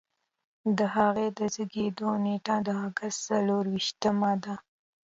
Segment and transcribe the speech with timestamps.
[0.77, 4.55] د هغه د زیږیدو نیټه د اګست څلور ویشتمه ده.